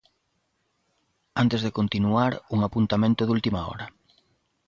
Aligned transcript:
Antes 1.41 1.61
de 1.65 1.71
continuar 1.77 2.31
un 2.55 2.59
apuntamento 2.67 3.21
de 3.25 3.33
última 3.37 3.61
hora. 3.69 3.85